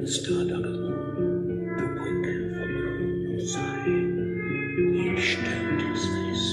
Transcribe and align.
The 0.00 0.06
out 0.06 0.64
of 0.64 0.72
the 0.72 1.88
quick 2.00 2.24
from 2.56 2.70
her 2.72 2.88
own 2.96 3.46
side. 3.46 4.00
He 4.96 5.04
stamped 5.20 5.82
his 5.82 6.04
face 6.06 6.46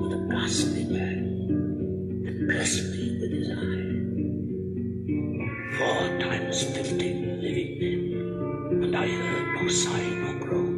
with 0.00 0.12
a 0.14 0.20
ghastly 0.30 0.84
man 0.86 1.22
and 2.26 2.36
cursed 2.48 2.84
me 2.92 3.04
with 3.20 3.30
his 3.30 3.48
eye. 3.50 3.92
Four 5.76 6.02
times 6.18 6.62
fifteen 6.62 7.42
living 7.42 7.72
men, 7.78 8.84
and 8.84 8.96
I 8.96 9.06
heard 9.06 9.46
no 9.60 9.68
sigh 9.68 10.08
nor 10.08 10.36
groan. 10.40 10.76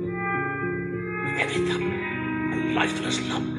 With 1.27 1.39
every 1.43 1.61
thump, 1.71 1.89
a 2.55 2.57
lifeless 2.75 3.21
lump, 3.29 3.55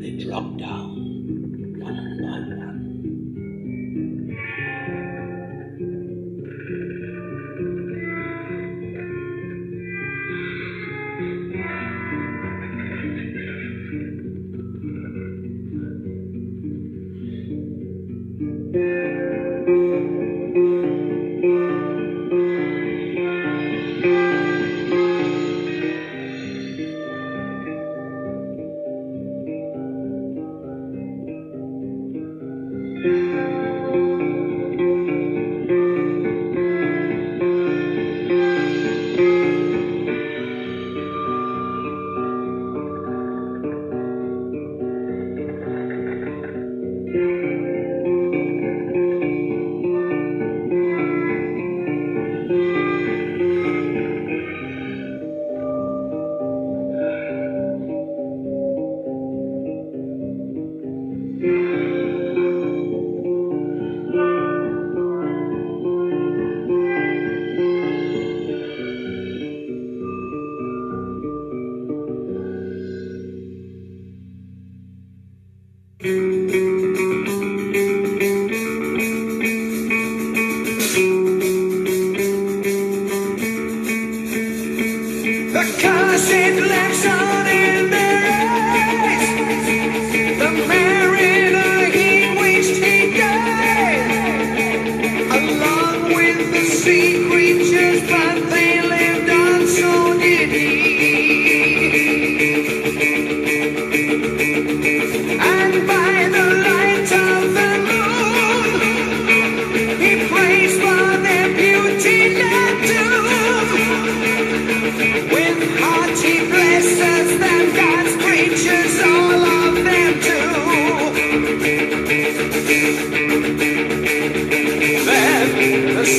they 0.00 0.10
dropped 0.24 0.56
down 0.58 0.90
one 1.78 2.18
by 2.20 2.38
one. 2.56 2.85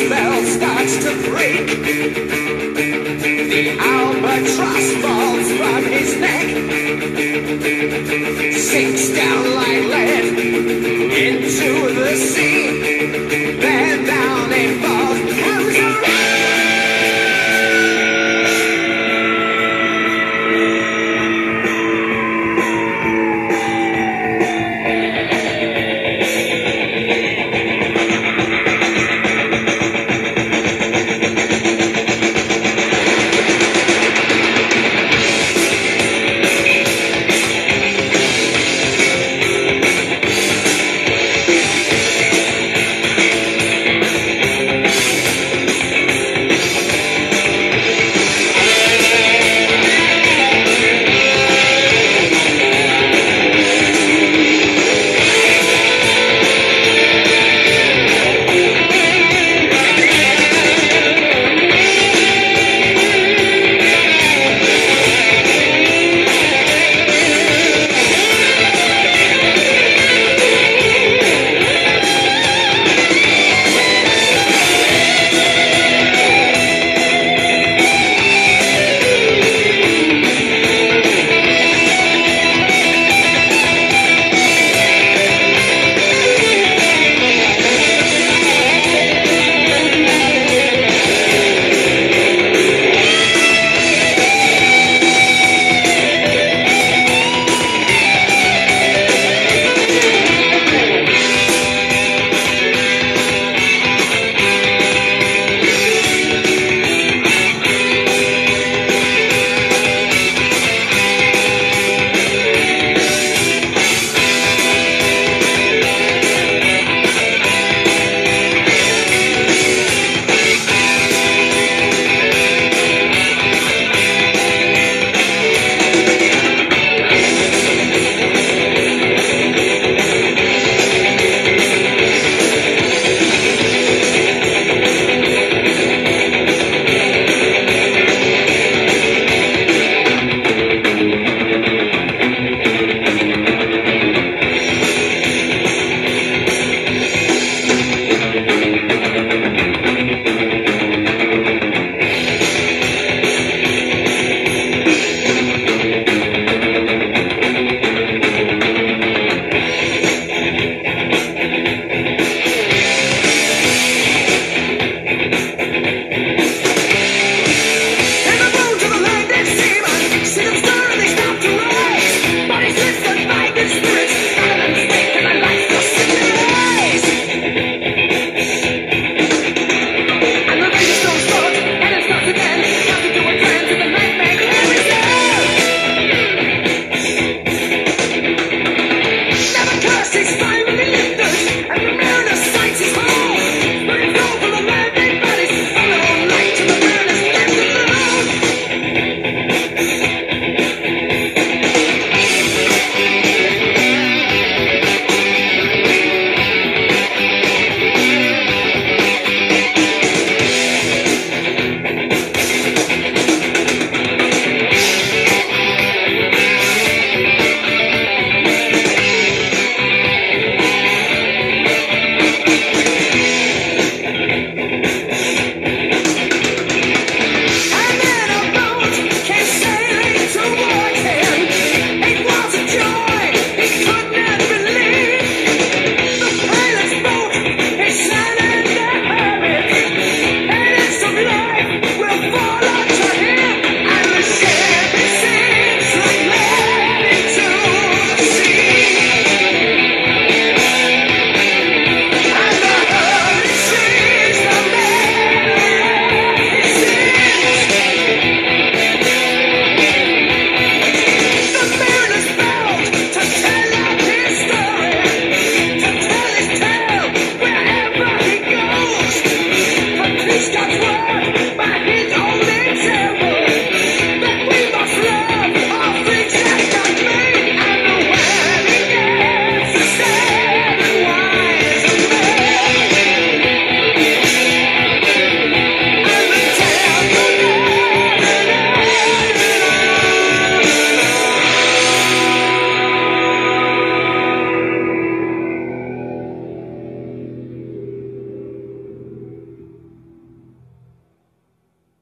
Spell 0.08 0.44
starts 0.46 0.96
to 1.04 1.12
break. 1.30 1.68
The 3.54 3.66
albatross 3.78 4.88
falls 5.04 5.48
from 5.60 5.82
his 5.96 6.12
neck, 6.26 6.48
sinks 8.56 9.10
down 9.10 9.44
like 9.56 9.84
lead 9.94 10.26
into 11.26 11.72
the 12.00 12.16
sea. 12.16 12.64
Then 13.60 13.97